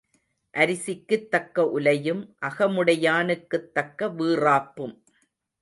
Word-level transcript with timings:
அரிசிக்குத் 0.53 1.27
தக்க 1.27 1.69
உலையும் 1.69 2.35
அகமுடையானுக்குத் 2.41 3.71
தக்க 3.71 4.07
வீறாப்பும். 4.07 4.95